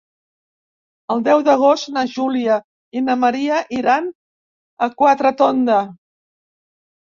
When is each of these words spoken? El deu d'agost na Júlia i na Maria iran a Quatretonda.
El 1.15 1.21
deu 1.27 1.43
d'agost 1.47 1.91
na 1.97 2.05
Júlia 2.15 2.57
i 3.01 3.05
na 3.11 3.17
Maria 3.27 3.61
iran 3.83 4.11
a 4.87 4.91
Quatretonda. 5.03 5.81